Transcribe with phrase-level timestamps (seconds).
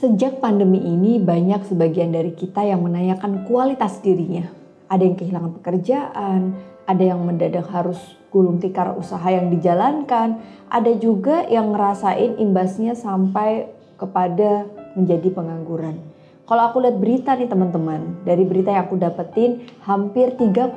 [0.00, 4.48] Sejak pandemi ini banyak sebagian dari kita yang menanyakan kualitas dirinya.
[4.88, 6.56] Ada yang kehilangan pekerjaan,
[6.88, 8.00] ada yang mendadak harus
[8.32, 10.40] gulung tikar usaha yang dijalankan,
[10.72, 13.68] ada juga yang ngerasain imbasnya sampai
[14.00, 14.64] kepada
[14.96, 16.00] menjadi pengangguran.
[16.48, 20.72] Kalau aku lihat berita nih teman-teman, dari berita yang aku dapetin, hampir 3,7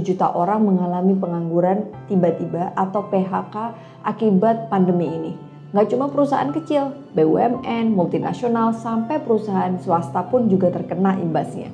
[0.00, 5.51] juta orang mengalami pengangguran tiba-tiba atau PHK akibat pandemi ini.
[5.72, 11.72] Nggak cuma perusahaan kecil, BUMN, multinasional, sampai perusahaan swasta pun juga terkena imbasnya.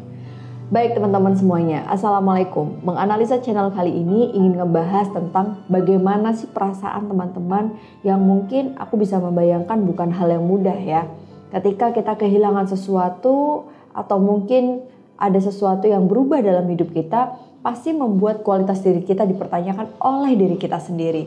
[0.70, 2.79] Baik teman-teman semuanya, Assalamualaikum.
[2.87, 7.75] Menganalisa channel kali ini ingin ngebahas tentang bagaimana sih perasaan teman-teman
[8.06, 11.11] yang mungkin aku bisa membayangkan bukan hal yang mudah ya.
[11.51, 14.87] Ketika kita kehilangan sesuatu atau mungkin
[15.19, 17.34] ada sesuatu yang berubah dalam hidup kita,
[17.67, 21.27] pasti membuat kualitas diri kita dipertanyakan oleh diri kita sendiri.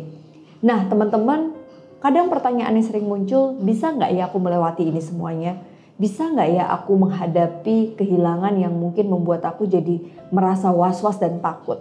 [0.63, 1.60] Nah teman-teman
[2.01, 5.61] Kadang pertanyaan yang sering muncul, bisa nggak ya aku melewati ini semuanya?
[6.01, 10.01] Bisa nggak ya aku menghadapi kehilangan yang mungkin membuat aku jadi
[10.33, 11.77] merasa was-was dan takut?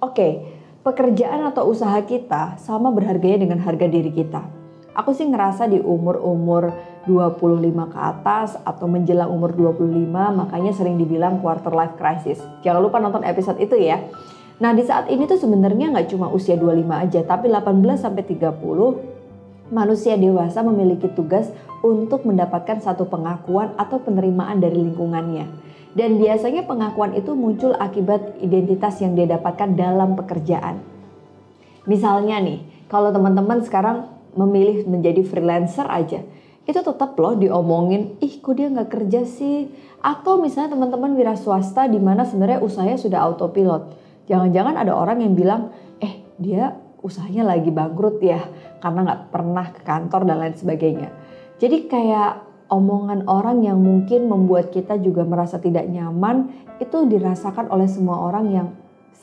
[0.00, 0.48] Oke,
[0.80, 4.40] pekerjaan atau usaha kita sama berharganya dengan harga diri kita.
[4.96, 6.72] Aku sih ngerasa di umur-umur
[7.04, 10.08] 25 ke atas atau menjelang umur 25
[10.40, 12.40] makanya sering dibilang quarter life crisis.
[12.64, 14.00] Jangan lupa nonton episode itu ya.
[14.56, 19.19] Nah di saat ini tuh sebenarnya nggak cuma usia 25 aja tapi 18 sampai 30
[19.70, 21.48] manusia dewasa memiliki tugas
[21.80, 25.46] untuk mendapatkan satu pengakuan atau penerimaan dari lingkungannya.
[25.90, 30.78] Dan biasanya pengakuan itu muncul akibat identitas yang dia dapatkan dalam pekerjaan.
[31.88, 34.06] Misalnya nih, kalau teman-teman sekarang
[34.38, 36.22] memilih menjadi freelancer aja,
[36.62, 39.66] itu tetap loh diomongin, ih kok dia nggak kerja sih?
[39.98, 43.90] Atau misalnya teman-teman wira swasta di mana sebenarnya usahanya sudah autopilot.
[44.30, 48.40] Jangan-jangan ada orang yang bilang, eh dia usahanya lagi bangkrut ya
[48.80, 51.08] karena nggak pernah ke kantor dan lain sebagainya.
[51.60, 52.32] Jadi kayak
[52.70, 56.48] omongan orang yang mungkin membuat kita juga merasa tidak nyaman
[56.80, 58.68] itu dirasakan oleh semua orang yang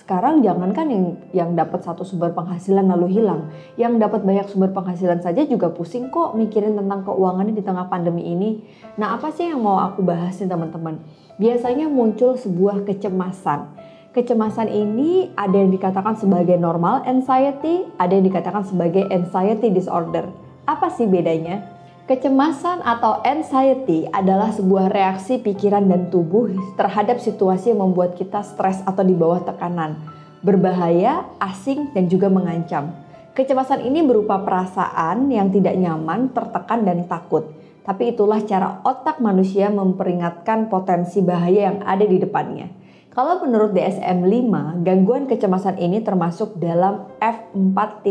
[0.07, 5.19] sekarang jangankan yang yang dapat satu sumber penghasilan lalu hilang, yang dapat banyak sumber penghasilan
[5.19, 8.63] saja juga pusing kok mikirin tentang keuangannya di tengah pandemi ini.
[8.95, 11.03] Nah, apa sih yang mau aku bahas nih teman-teman?
[11.35, 13.67] Biasanya muncul sebuah kecemasan
[14.17, 20.25] Kecemasan ini ada yang dikatakan sebagai normal anxiety, ada yang dikatakan sebagai anxiety disorder.
[20.65, 21.61] Apa sih bedanya?
[22.09, 28.81] Kecemasan atau anxiety adalah sebuah reaksi pikiran dan tubuh terhadap situasi yang membuat kita stres
[28.89, 30.01] atau di bawah tekanan,
[30.41, 32.97] berbahaya, asing, dan juga mengancam.
[33.37, 37.53] Kecemasan ini berupa perasaan yang tidak nyaman, tertekan, dan takut.
[37.85, 42.86] Tapi itulah cara otak manusia memperingatkan potensi bahaya yang ada di depannya.
[43.17, 48.05] Kalau menurut DSM-5, gangguan kecemasan ini termasuk dalam F4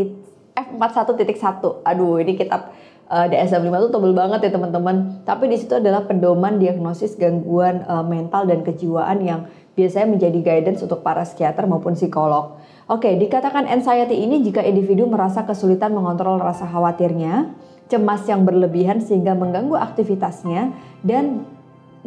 [0.51, 1.87] F41.1.
[1.87, 2.75] Aduh, ini kitab
[3.07, 5.23] uh, eh, DSM-5 itu tebel banget ya teman-teman.
[5.23, 9.47] Tapi di situ adalah pedoman diagnosis gangguan uh, mental dan kejiwaan yang
[9.79, 12.59] biasanya menjadi guidance untuk para psikiater maupun psikolog.
[12.91, 17.55] Oke, dikatakan anxiety ini jika individu merasa kesulitan mengontrol rasa khawatirnya,
[17.87, 21.47] cemas yang berlebihan sehingga mengganggu aktivitasnya, dan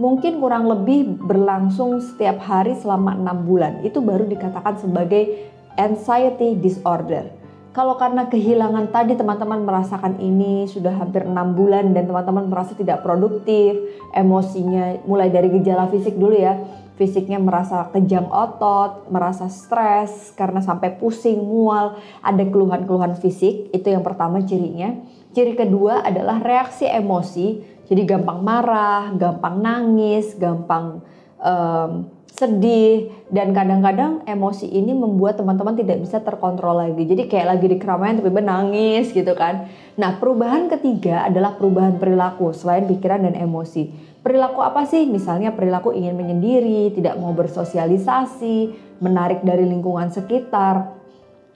[0.00, 3.84] mungkin kurang lebih berlangsung setiap hari selama enam bulan.
[3.84, 7.28] Itu baru dikatakan sebagai anxiety disorder.
[7.70, 13.06] Kalau karena kehilangan tadi teman-teman merasakan ini sudah hampir enam bulan dan teman-teman merasa tidak
[13.06, 13.78] produktif,
[14.10, 16.58] emosinya mulai dari gejala fisik dulu ya,
[16.98, 24.02] fisiknya merasa kejang otot, merasa stres karena sampai pusing, mual, ada keluhan-keluhan fisik, itu yang
[24.02, 24.98] pertama cirinya.
[25.30, 31.02] Ciri kedua adalah reaksi emosi jadi gampang marah, gampang nangis, gampang
[31.42, 37.02] um, sedih dan kadang-kadang emosi ini membuat teman-teman tidak bisa terkontrol lagi.
[37.02, 39.66] Jadi kayak lagi di keramaian tapi nangis gitu kan.
[39.98, 43.91] Nah, perubahan ketiga adalah perubahan perilaku selain pikiran dan emosi.
[44.22, 45.10] Perilaku apa sih?
[45.10, 48.70] Misalnya perilaku ingin menyendiri, tidak mau bersosialisasi,
[49.02, 50.99] menarik dari lingkungan sekitar.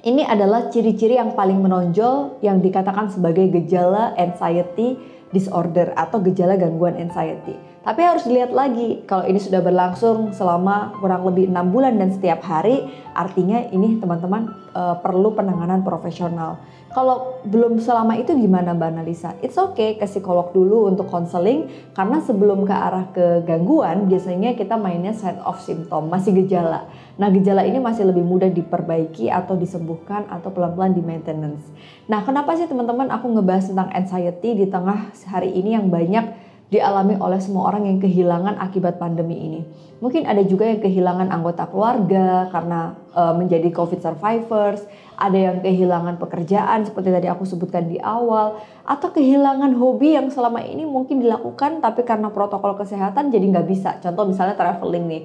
[0.04, 5.00] Ini adalah ciri-ciri yang paling menonjol yang dikatakan sebagai gejala anxiety
[5.32, 7.56] disorder atau gejala gangguan anxiety.
[7.84, 12.40] Tapi harus dilihat lagi kalau ini sudah berlangsung selama kurang lebih enam bulan dan setiap
[12.40, 16.64] hari, artinya ini teman-teman e, perlu penanganan profesional.
[16.96, 19.36] Kalau belum selama itu gimana Mbak Analisa?
[19.44, 24.80] It's okay ke psikolog dulu untuk konseling karena sebelum ke arah ke gangguan biasanya kita
[24.80, 26.88] mainnya sign of symptom, masih gejala.
[27.20, 31.68] Nah gejala ini masih lebih mudah diperbaiki atau disembuhkan atau pelan-pelan di maintenance.
[32.08, 36.43] Nah kenapa sih teman-teman aku ngebahas tentang anxiety di tengah hari ini yang banyak
[36.74, 39.60] dialami oleh semua orang yang kehilangan akibat pandemi ini.
[40.02, 44.82] Mungkin ada juga yang kehilangan anggota keluarga karena uh, menjadi COVID survivors,
[45.14, 50.60] ada yang kehilangan pekerjaan seperti tadi aku sebutkan di awal, atau kehilangan hobi yang selama
[50.66, 54.02] ini mungkin dilakukan tapi karena protokol kesehatan jadi nggak bisa.
[54.02, 55.22] Contoh misalnya traveling nih.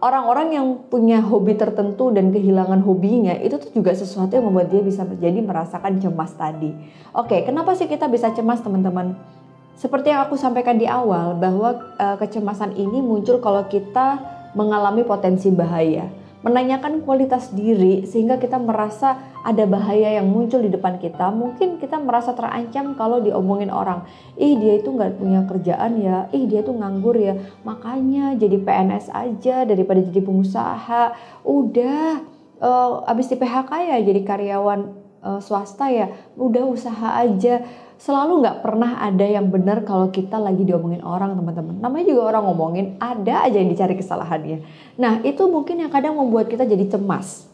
[0.00, 4.80] Orang-orang yang punya hobi tertentu dan kehilangan hobinya itu tuh juga sesuatu yang membuat dia
[4.80, 6.72] bisa menjadi merasakan cemas tadi.
[7.12, 9.39] Oke, kenapa sih kita bisa cemas teman-teman?
[9.80, 14.20] Seperti yang aku sampaikan di awal bahwa uh, kecemasan ini muncul kalau kita
[14.52, 20.96] mengalami potensi bahaya menanyakan kualitas diri sehingga kita merasa ada bahaya yang muncul di depan
[20.96, 21.28] kita.
[21.28, 24.08] Mungkin kita merasa terancam kalau diomongin orang,
[24.40, 29.12] ih dia itu nggak punya kerjaan ya, ih dia tuh nganggur ya, makanya jadi PNS
[29.12, 31.12] aja daripada jadi pengusaha.
[31.44, 32.24] Udah,
[32.60, 37.64] uh, abis di PHK ya jadi karyawan uh, swasta ya, udah usaha aja
[38.00, 41.84] selalu nggak pernah ada yang benar kalau kita lagi diomongin orang teman-teman.
[41.84, 44.64] Namanya juga orang ngomongin, ada aja yang dicari kesalahannya.
[44.96, 47.44] Nah itu mungkin yang kadang membuat kita jadi cemas.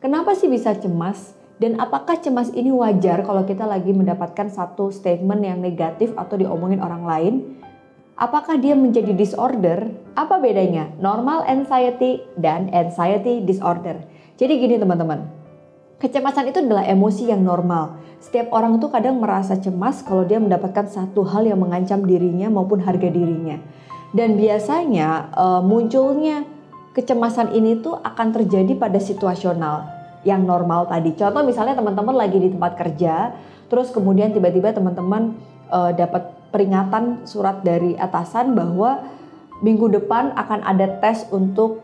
[0.00, 1.36] Kenapa sih bisa cemas?
[1.60, 6.80] Dan apakah cemas ini wajar kalau kita lagi mendapatkan satu statement yang negatif atau diomongin
[6.80, 7.34] orang lain?
[8.16, 9.92] Apakah dia menjadi disorder?
[10.16, 14.00] Apa bedanya normal anxiety dan anxiety disorder?
[14.40, 15.28] Jadi gini teman-teman,
[16.02, 20.86] kecemasan itu adalah emosi yang normal setiap orang tuh kadang merasa cemas kalau dia mendapatkan
[20.86, 23.58] satu hal yang mengancam dirinya maupun harga dirinya.
[24.14, 26.46] Dan biasanya uh, munculnya
[26.94, 29.90] kecemasan ini tuh akan terjadi pada situasional
[30.22, 31.18] yang normal tadi.
[31.18, 33.34] Contoh misalnya teman-teman lagi di tempat kerja,
[33.66, 35.34] terus kemudian tiba-tiba teman-teman
[35.74, 39.02] uh, dapat peringatan surat dari atasan bahwa
[39.66, 41.82] minggu depan akan ada tes untuk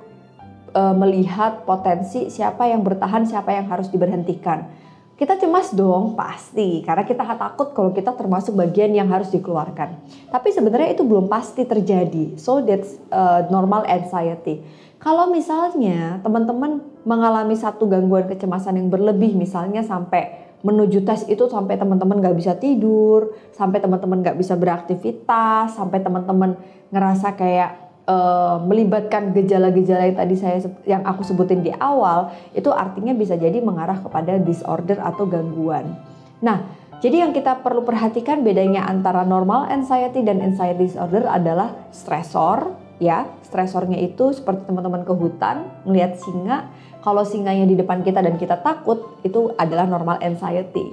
[0.73, 4.89] uh, melihat potensi siapa yang bertahan, siapa yang harus diberhentikan
[5.19, 6.79] kita cemas dong, pasti.
[6.87, 9.99] Karena kita takut kalau kita termasuk bagian yang harus dikeluarkan.
[10.31, 12.39] Tapi sebenarnya itu belum pasti terjadi.
[12.39, 14.63] So that's uh, normal anxiety.
[15.03, 21.75] Kalau misalnya teman-teman mengalami satu gangguan kecemasan yang berlebih, misalnya sampai menuju tes itu sampai
[21.79, 26.55] teman-teman gak bisa tidur, sampai teman-teman gak bisa beraktivitas, sampai teman-teman
[26.95, 30.59] ngerasa kayak uh, melibatkan gejala-gejala yang tadi saya
[30.89, 35.93] yang aku sebutin di awal itu artinya bisa jadi mengarah kepada disorder atau gangguan.
[36.41, 36.65] Nah,
[36.99, 43.29] jadi yang kita perlu perhatikan bedanya antara normal anxiety dan anxiety disorder adalah stresor ya.
[43.47, 46.69] Stresornya itu seperti teman-teman ke hutan melihat singa,
[47.01, 50.85] kalau singanya di depan kita dan kita takut itu adalah normal anxiety.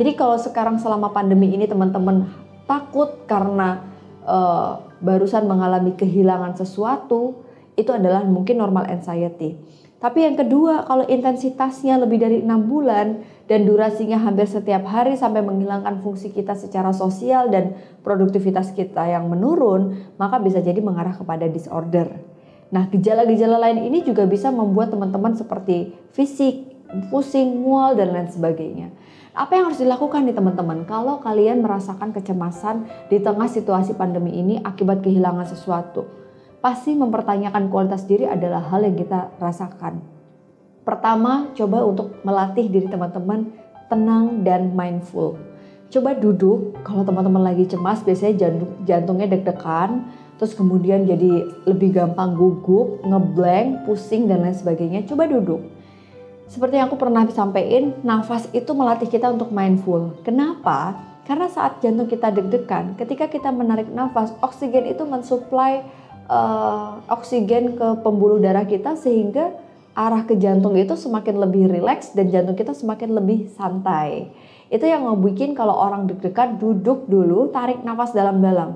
[0.00, 2.30] Jadi kalau sekarang selama pandemi ini teman-teman
[2.64, 3.84] takut karena
[4.24, 7.44] uh, barusan mengalami kehilangan sesuatu,
[7.76, 9.56] itu adalah mungkin normal anxiety.
[10.00, 15.44] Tapi yang kedua, kalau intensitasnya lebih dari enam bulan dan durasinya hampir setiap hari sampai
[15.44, 21.44] menghilangkan fungsi kita secara sosial dan produktivitas kita yang menurun, maka bisa jadi mengarah kepada
[21.52, 22.16] disorder.
[22.72, 26.64] Nah, gejala-gejala lain ini juga bisa membuat teman-teman seperti fisik,
[27.12, 28.88] pusing, mual, dan lain sebagainya.
[29.30, 34.58] Apa yang harus dilakukan nih teman-teman kalau kalian merasakan kecemasan di tengah situasi pandemi ini
[34.58, 36.02] akibat kehilangan sesuatu?
[36.58, 40.02] Pasti mempertanyakan kualitas diri adalah hal yang kita rasakan.
[40.82, 43.54] Pertama, coba untuk melatih diri teman-teman
[43.86, 45.38] tenang dan mindful.
[45.94, 50.10] Coba duduk, kalau teman-teman lagi cemas biasanya jantung, jantungnya deg-degan,
[50.42, 55.06] terus kemudian jadi lebih gampang gugup, ngeblank, pusing dan lain sebagainya.
[55.06, 55.79] Coba duduk
[56.50, 60.18] seperti yang aku pernah sampaikan, nafas itu melatih kita untuk mindful.
[60.26, 60.98] Kenapa?
[61.22, 65.86] Karena saat jantung kita deg-degan, ketika kita menarik nafas, oksigen itu mensuplai
[66.26, 69.54] uh, oksigen ke pembuluh darah kita sehingga
[69.94, 74.34] arah ke jantung itu semakin lebih rileks dan jantung kita semakin lebih santai.
[74.74, 78.74] Itu yang ngebikin kalau orang deg-degan duduk dulu, tarik nafas dalam-dalam.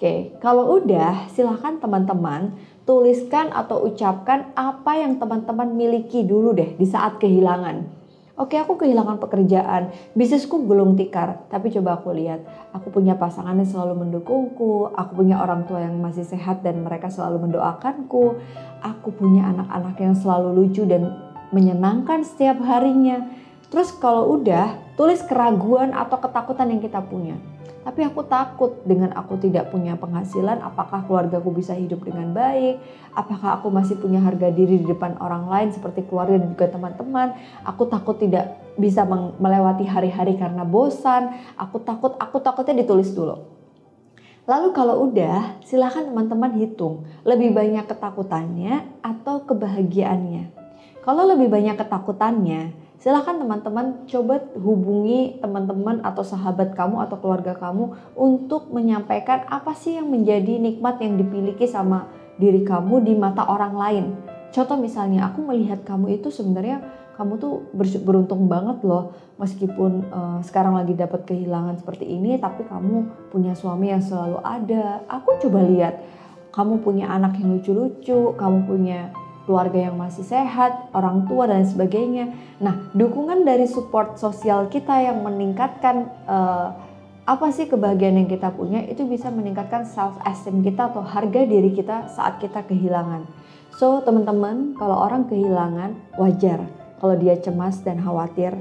[0.00, 2.56] Oke, kalau udah silahkan teman-teman
[2.90, 7.86] tuliskan atau ucapkan apa yang teman-teman miliki dulu deh di saat kehilangan.
[8.34, 12.42] Oke, aku kehilangan pekerjaan, bisnisku belum tikar, tapi coba aku lihat,
[12.74, 17.12] aku punya pasangan yang selalu mendukungku, aku punya orang tua yang masih sehat dan mereka
[17.12, 18.40] selalu mendoakanku,
[18.82, 21.14] aku punya anak-anak yang selalu lucu dan
[21.54, 23.22] menyenangkan setiap harinya.
[23.70, 27.38] Terus kalau udah, tulis keraguan atau ketakutan yang kita punya.
[27.80, 32.76] Tapi aku takut dengan aku tidak punya penghasilan, apakah keluargaku bisa hidup dengan baik?
[33.16, 37.32] Apakah aku masih punya harga diri di depan orang lain seperti keluarga dan juga teman-teman?
[37.64, 39.08] Aku takut tidak bisa
[39.40, 41.32] melewati hari-hari karena bosan.
[41.56, 43.48] Aku takut, aku takutnya ditulis dulu.
[44.44, 50.52] Lalu kalau udah, silahkan teman-teman hitung lebih banyak ketakutannya atau kebahagiaannya.
[51.00, 57.96] Kalau lebih banyak ketakutannya, Silahkan teman-teman coba hubungi teman-teman atau sahabat kamu atau keluarga kamu
[58.12, 63.72] untuk menyampaikan apa sih yang menjadi nikmat yang dimiliki sama diri kamu di mata orang
[63.72, 64.04] lain.
[64.52, 66.84] Contoh misalnya aku melihat kamu itu sebenarnya
[67.16, 67.72] kamu tuh
[68.04, 73.96] beruntung banget loh meskipun uh, sekarang lagi dapat kehilangan seperti ini tapi kamu punya suami
[73.96, 75.08] yang selalu ada.
[75.08, 76.04] Aku coba lihat
[76.52, 79.08] kamu punya anak yang lucu-lucu, kamu punya
[79.44, 82.32] keluarga yang masih sehat, orang tua dan sebagainya.
[82.60, 86.76] Nah, dukungan dari support sosial kita yang meningkatkan uh,
[87.24, 91.70] apa sih kebahagiaan yang kita punya itu bisa meningkatkan self esteem kita atau harga diri
[91.72, 93.24] kita saat kita kehilangan.
[93.76, 98.52] So, teman-teman, kalau orang kehilangan wajar kalau dia cemas dan khawatir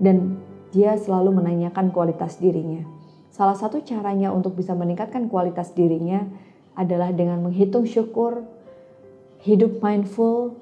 [0.00, 0.40] dan
[0.72, 2.80] dia selalu menanyakan kualitas dirinya.
[3.28, 6.24] Salah satu caranya untuk bisa meningkatkan kualitas dirinya
[6.72, 8.48] adalah dengan menghitung syukur,
[9.42, 10.54] hidup mindful,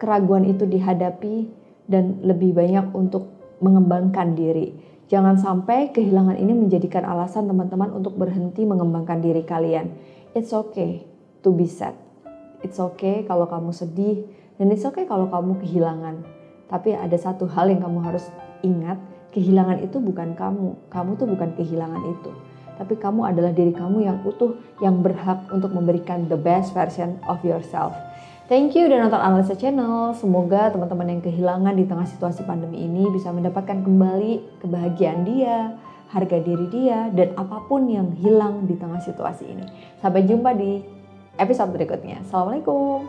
[0.00, 1.52] keraguan itu dihadapi,
[1.84, 3.28] dan lebih banyak untuk
[3.60, 4.72] mengembangkan diri.
[5.12, 9.92] Jangan sampai kehilangan ini menjadikan alasan teman-teman untuk berhenti mengembangkan diri kalian.
[10.32, 11.04] It's okay
[11.44, 11.92] to be sad.
[12.64, 14.24] It's okay kalau kamu sedih,
[14.56, 16.24] dan it's okay kalau kamu kehilangan.
[16.72, 18.24] Tapi ada satu hal yang kamu harus
[18.64, 18.96] ingat,
[19.36, 20.72] kehilangan itu bukan kamu.
[20.88, 22.32] Kamu tuh bukan kehilangan itu
[22.74, 27.38] tapi kamu adalah diri kamu yang utuh yang berhak untuk memberikan the best version of
[27.46, 27.94] yourself.
[28.44, 30.12] Thank you udah nonton Analisa Channel.
[30.20, 35.72] Semoga teman-teman yang kehilangan di tengah situasi pandemi ini bisa mendapatkan kembali kebahagiaan dia,
[36.12, 39.64] harga diri dia, dan apa pun yang hilang di tengah situasi ini.
[39.96, 40.84] Sampai jumpa di
[41.40, 42.20] episode berikutnya.
[42.20, 43.08] Assalamualaikum.